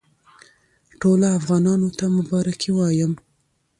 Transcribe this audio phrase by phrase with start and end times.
[0.99, 3.11] ټولو افغانانو ته مبارکي وایم.